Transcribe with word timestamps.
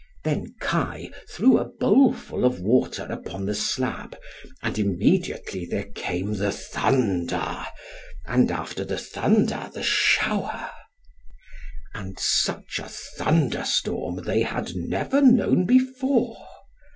Then 0.23 0.55
Kai 0.59 1.11
threw 1.29 1.59
a 1.59 1.65
bowlful 1.79 2.43
of 2.43 2.59
water 2.59 3.03
upon 3.11 3.45
the 3.45 3.53
slab, 3.53 4.17
and 4.63 4.79
immediately 4.79 5.67
there 5.67 5.89
came 5.93 6.33
the 6.33 6.51
thunder, 6.51 7.63
and 8.25 8.49
after 8.51 8.83
the 8.83 8.97
thunder 8.97 9.69
the 9.75 9.83
shower. 9.83 10.71
And 11.93 12.17
such 12.19 12.79
a 12.79 12.89
thunderstorm 12.89 14.23
they 14.23 14.41
had 14.41 14.71
never 14.75 15.21
known 15.21 15.67
before. 15.67 16.47